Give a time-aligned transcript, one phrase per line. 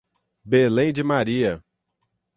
[0.43, 1.63] Belém de Maria